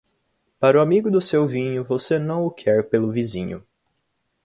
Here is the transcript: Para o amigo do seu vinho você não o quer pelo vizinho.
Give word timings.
Para 0.59 0.79
o 0.79 0.81
amigo 0.81 1.11
do 1.11 1.21
seu 1.21 1.45
vinho 1.45 1.83
você 1.83 2.17
não 2.17 2.43
o 2.43 2.49
quer 2.49 2.89
pelo 2.89 3.11
vizinho. 3.11 3.63